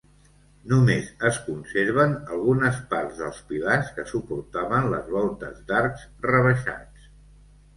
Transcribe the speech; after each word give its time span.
Només 0.69 1.09
es 1.29 1.35
conserven 1.49 2.15
algunes 2.37 2.79
parts 2.93 3.19
dels 3.25 3.43
pilars 3.51 3.93
que 3.99 4.07
suportaven 4.13 4.89
les 4.95 5.13
voltes 5.19 5.61
d'arcs 5.69 6.09
rebaixats. 6.31 7.09